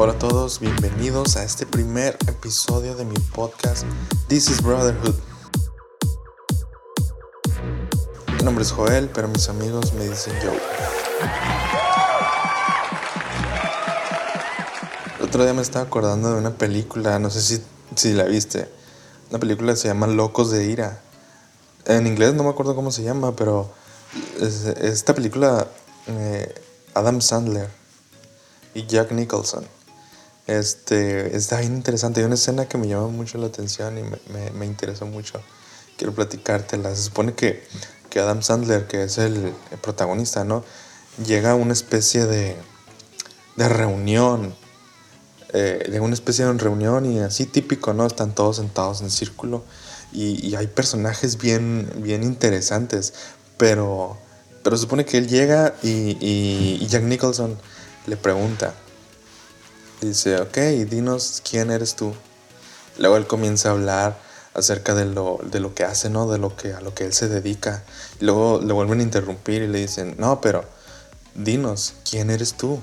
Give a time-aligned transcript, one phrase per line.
[0.00, 3.82] Hola a todos, bienvenidos a este primer episodio de mi podcast
[4.28, 5.16] This is Brotherhood.
[8.36, 10.56] Mi nombre es Joel, pero mis amigos me dicen Joe.
[15.18, 17.60] El otro día me estaba acordando de una película, no sé si,
[17.96, 18.70] si la viste.
[19.30, 21.00] Una película que se llama Locos de Ira.
[21.86, 23.68] En inglés no me acuerdo cómo se llama, pero
[24.80, 25.66] esta película,
[26.06, 26.54] eh,
[26.94, 27.68] Adam Sandler
[28.74, 29.77] y Jack Nicholson.
[30.48, 32.20] Este, está bien interesante.
[32.20, 35.42] Hay una escena que me llama mucho la atención y me, me, interesa mucho.
[35.98, 36.96] Quiero platicártela.
[36.96, 37.62] Se supone que,
[38.08, 40.64] que Adam Sandler, que es el, protagonista, ¿no?
[41.22, 42.56] Llega a una especie de,
[43.56, 44.54] de reunión.
[45.52, 48.06] Eh, una especie de reunión y así típico, ¿no?
[48.06, 49.64] Están todos sentados en círculo
[50.12, 53.12] y, y hay personajes bien, bien interesantes.
[53.58, 54.16] Pero,
[54.64, 57.58] pero se supone que él llega y, y Jack Nicholson
[58.06, 58.72] le pregunta,
[60.00, 60.56] dice, ok,
[60.88, 62.14] dinos quién eres tú.
[62.98, 64.18] Luego él comienza a hablar
[64.54, 66.28] acerca de lo, de lo que hace, ¿no?
[66.28, 67.84] De lo que, a lo que él se dedica.
[68.20, 70.64] Luego le vuelven a interrumpir y le dicen, no, pero
[71.34, 72.80] dinos, ¿quién eres tú?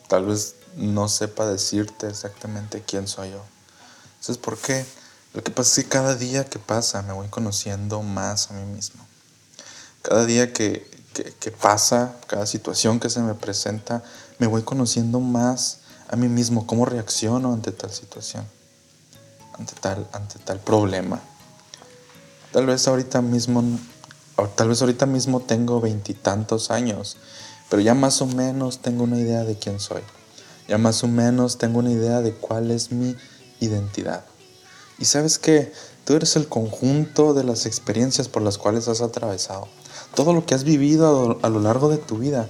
[0.09, 3.44] Tal vez no sepa decirte exactamente quién soy yo.
[4.21, 4.87] ¿Sabes por qué?
[5.34, 8.65] Lo que pasa es que cada día que pasa me voy conociendo más a mí
[8.65, 9.05] mismo.
[10.03, 10.89] Cada día que,
[11.25, 14.03] que pasa, cada situación que se me presenta,
[14.38, 15.78] me voy conociendo más
[16.09, 18.44] a mí mismo, cómo reacciono ante tal situación,
[19.59, 21.21] ante tal, ante tal problema.
[22.53, 23.62] Tal vez ahorita mismo,
[24.56, 27.16] tal vez ahorita mismo tengo veintitantos años,
[27.71, 30.03] pero ya más o menos tengo una idea de quién soy.
[30.69, 33.16] Ya más o menos tengo una idea de cuál es mi
[33.61, 34.25] identidad.
[34.99, 35.72] Y sabes que
[36.05, 39.69] tú eres el conjunto de las experiencias por las cuales has atravesado.
[40.15, 42.49] Todo lo que has vivido a lo largo de tu vida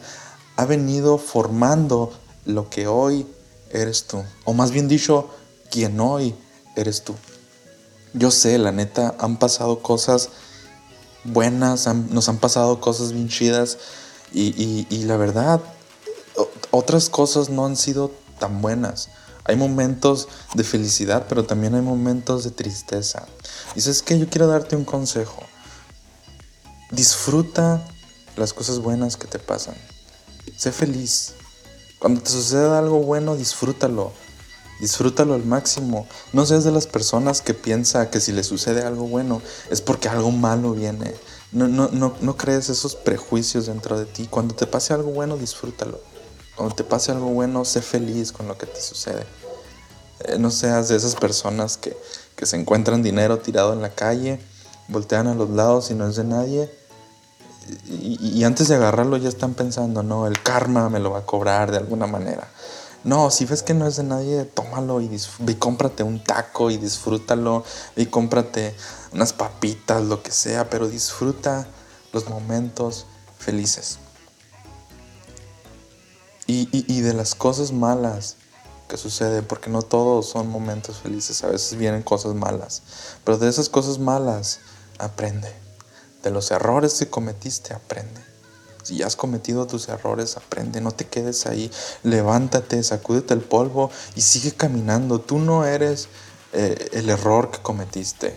[0.57, 2.13] ha venido formando
[2.45, 3.27] lo que hoy
[3.71, 4.23] eres tú.
[4.45, 5.29] O más bien dicho,
[5.71, 6.35] quien hoy
[6.77, 7.15] eres tú.
[8.15, 10.31] Yo sé, la neta, han pasado cosas
[11.25, 13.79] buenas, nos han pasado cosas bien chidas
[14.33, 15.61] y, la verdad,
[16.71, 19.09] otras cosas no han sido tan buenas.
[19.45, 23.27] Hay momentos de felicidad, pero también hay momentos de tristeza.
[23.77, 25.43] Sabes que yo quiero darte un consejo.
[26.93, 27.83] Disfruta
[28.37, 29.75] las cosas buenas que te pasan.
[30.59, 31.33] Sé feliz.
[31.99, 34.13] Cuando te suceda algo bueno, disfrútalo.
[34.79, 36.07] Disfrútalo al máximo.
[36.35, 39.41] No seas de las personas que piensa que si le sucede algo bueno
[39.71, 41.15] es porque algo malo viene.
[41.51, 44.27] No, no, no, no crees esos prejuicios dentro de ti.
[44.29, 45.99] Cuando te pase algo bueno, disfrútalo.
[46.57, 49.25] Cuando te pase algo bueno, sé feliz con lo que te sucede.
[50.25, 51.97] Eh, no seas de esas personas que,
[52.37, 54.41] que se encuentran dinero tirado en la calle,
[54.89, 56.82] voltean a los lados y no es de nadie
[57.89, 61.71] y, antes de agarrarlo ya están pensando, no, el karma me lo va a cobrar
[61.71, 62.49] de alguna manera.
[63.05, 65.11] No, si ves que no es de nadie, tómalo y,
[65.47, 67.65] y cómprate un taco y disfrútalo.
[67.97, 68.75] Y cómprate
[69.13, 71.67] unas papitas, lo que sea, pero disfruta
[72.13, 73.07] los momentos
[73.39, 73.99] felices.
[76.47, 78.37] Y, y, de las cosas malas
[78.89, 82.83] que suceden, porque no todos son momentos felices, a veces vienen cosas malas,
[83.25, 84.61] pero de esas cosas malas
[84.99, 85.51] aprende.
[86.23, 88.21] De los errores que cometiste, aprende.
[88.83, 91.71] Si ya has cometido tus errores, aprende, no te quedes ahí,
[92.03, 95.21] levántate, sacúdete el polvo y sigue caminando.
[95.21, 96.09] Tú no eres
[96.53, 98.37] eh, el error que cometiste.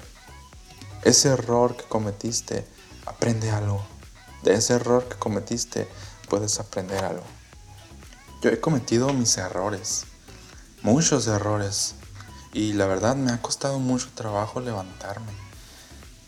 [1.04, 2.66] Ese error que cometiste,
[3.06, 3.86] aprende algo.
[4.44, 5.88] De ese error que cometiste,
[6.30, 7.24] puedes aprender algo.
[8.42, 10.06] Yo he cometido mis errores,
[10.84, 11.96] muchos errores,
[12.54, 15.32] y la verdad me ha costado mucho trabajo levantarme.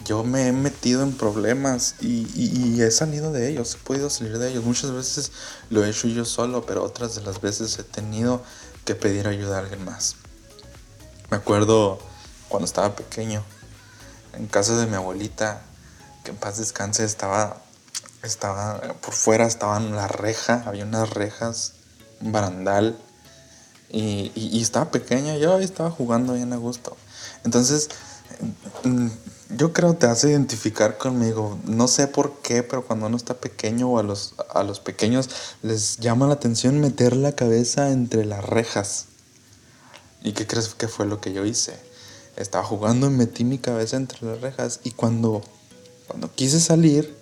[0.08, 4.50] Yo me he metido en problemas y, he salido de ellos, he podido salir de
[4.50, 4.64] ellos.
[4.64, 5.34] Muchas veces
[5.70, 8.42] lo he hecho yo solo, pero otras de las veces he tenido
[8.86, 10.16] que pedir ayuda a alguien más.
[11.30, 12.00] Me acuerdo
[12.48, 13.44] cuando estaba pequeño,
[14.34, 15.62] en casa de mi abuelita,
[16.24, 17.62] que en paz descanse, estaba,
[18.24, 21.74] estaba por fuera, estaban la reja, había unas rejas
[22.22, 22.98] un barandal.
[23.90, 26.98] Y, estaba pequeña, yo estaba jugando bien a gusto.
[27.44, 27.90] Entonces,
[29.50, 31.58] yo creo que te hace identificar conmigo.
[31.66, 35.30] No sé por qué, pero cuando uno está pequeño o a los, a los pequeños
[35.62, 39.06] les llama la atención meter la cabeza entre las rejas.
[40.24, 41.80] ¿Y qué crees que fue lo que yo hice?
[42.36, 45.42] Estaba jugando y metí mi cabeza entre las rejas y cuando,
[46.08, 47.16] cuando quise salir,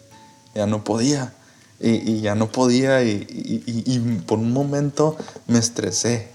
[0.53, 1.33] ya no podía.
[1.79, 5.17] Y, ya no podía y, por un momento
[5.47, 6.29] me estresé.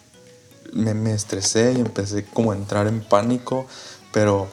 [0.73, 3.67] Me, me, estresé y empecé como a entrar en pánico,
[4.13, 4.49] pero,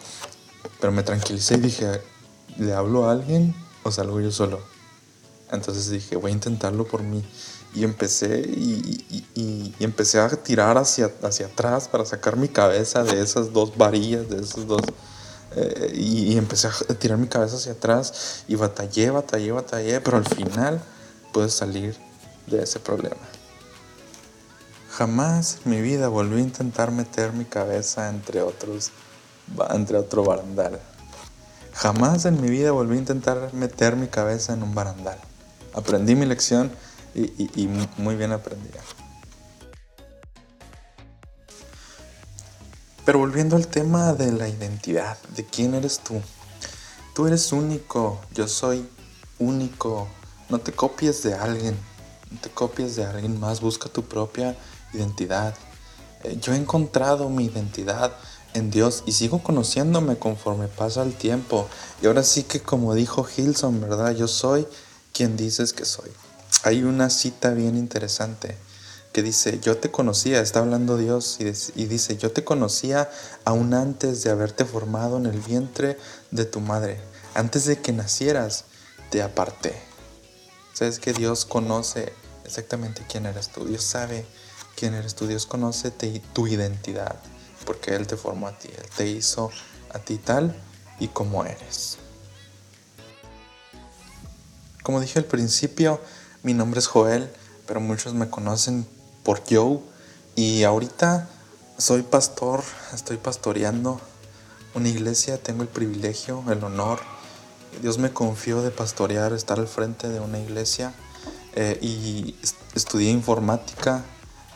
[0.80, 2.02] pero me tranquilicé y dije,
[2.58, 4.60] ¿le hablo a alguien o salgo yo solo?
[5.52, 7.24] Entonces dije, voy a intentarlo por mí.
[7.74, 13.54] Y empecé y, empecé a tirar hacia, hacia atrás para sacar mi cabeza de esas
[13.54, 14.82] dos varillas, de esos dos
[15.56, 20.26] eh, y, empecé a tirar mi cabeza hacia atrás y batallé, batallé, batallé, pero al
[20.26, 20.82] final
[21.32, 21.96] pude salir
[22.48, 23.22] de ese problema.
[24.92, 28.92] Jamás en mi vida volví a intentar meter mi cabeza entre otros,
[29.72, 30.80] entre otro barandal.
[31.74, 35.20] Jamás en mi vida volví a intentar meter mi cabeza en un barandal.
[35.74, 36.72] Aprendí mi lección
[37.14, 37.68] y,
[37.98, 38.80] muy bien aprendida.
[43.06, 46.22] Pero volviendo al tema de la identidad, de quién eres tú.
[47.14, 48.88] Tú eres único, yo soy
[49.40, 50.08] único.
[50.50, 51.78] No te copies de alguien,
[52.32, 54.58] no te copies de alguien más, busca tu propia
[54.94, 55.56] identidad.
[56.24, 58.14] Eh, yo he encontrado mi identidad
[58.58, 61.68] en Dios y sigo conociéndome conforme pasa el tiempo.
[62.02, 64.16] Y ahora sí que como dijo Hilson, ¿verdad?
[64.16, 64.68] Yo soy
[65.14, 66.10] quien dices que soy.
[66.64, 68.58] Hay una cita bien interesante
[69.14, 73.10] que dice, yo te conocía, está hablando Dios y, dice, yo te conocía
[73.46, 75.98] aún antes de haberte formado en el vientre
[76.30, 77.00] de tu madre,
[77.34, 78.66] antes de que nacieras,
[79.10, 79.74] te aparté.
[80.74, 82.14] Sabes que Dios conoce
[82.46, 84.26] exactamente quién eres tú, Dios sabe
[84.76, 87.16] quién eres tú, Dios conoce tu identidad,
[87.68, 89.52] porque Él te formó a ti, Él te hizo
[89.94, 90.56] a ti tal
[91.00, 91.98] y como eres.
[94.82, 96.00] Como dije al principio,
[96.44, 97.30] mi nombre es Joel,
[97.68, 98.88] pero muchos me conocen
[99.24, 99.82] por Joe.
[100.36, 101.28] Y ahorita
[101.78, 102.64] soy pastor,
[102.94, 104.00] estoy pastoreando
[104.74, 107.00] una iglesia, tengo el privilegio, el honor.
[107.82, 110.94] Dios me confió de pastorear, estar al frente de una iglesia.
[111.56, 112.36] Eh, y
[112.76, 114.06] estudié informática,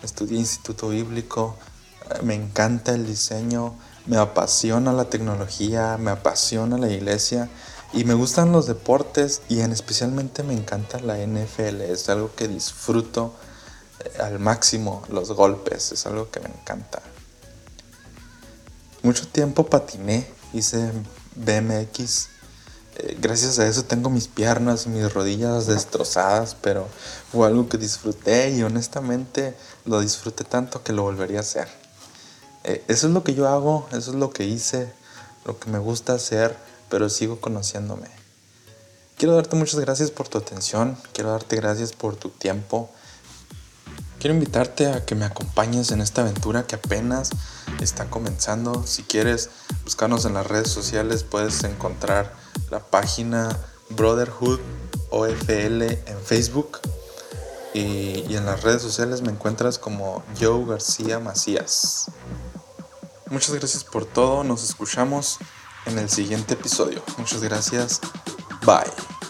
[0.01, 1.57] estudié instituto bíblico,
[2.23, 3.75] me encanta el diseño,
[4.05, 7.49] me apasiona la tecnología, me apasiona la iglesia
[7.93, 12.47] y me gustan los deportes y en especialmente me encanta la NFL, es algo que
[12.47, 13.33] disfruto
[14.19, 17.01] al máximo los golpes, es algo que me encanta.
[19.03, 20.91] Mucho tiempo patiné, hice
[21.35, 22.29] BMX.
[22.97, 26.87] Eh, gracias a eso tengo mis piernas y mis rodillas destrozadas, pero
[27.31, 31.80] fue algo que disfruté y honestamente lo disfruté tanto que lo volvería a hacer.
[32.63, 34.91] Eh, eso es lo que yo hago, eso es lo que hice,
[35.45, 36.55] lo que me gusta hacer,
[36.89, 38.07] pero sigo conociéndome.
[39.17, 42.89] Quiero darte muchas gracias por tu atención, quiero darte gracias por tu tiempo.
[44.19, 47.31] Quiero invitarte a que me acompañes en esta aventura que apenas
[47.79, 48.85] está comenzando.
[48.85, 49.49] Si quieres
[49.83, 52.31] buscarnos en las redes sociales, puedes encontrar
[52.69, 53.57] la página
[53.89, 54.59] Brotherhood
[55.09, 56.79] OFL en Facebook.
[57.73, 62.11] Y, y en las redes sociales me encuentras como Joe García Macías.
[63.31, 64.43] Muchas gracias por todo.
[64.43, 65.39] Nos escuchamos
[65.85, 67.01] en el siguiente episodio.
[67.17, 68.01] Muchas gracias.
[68.65, 69.20] Bye.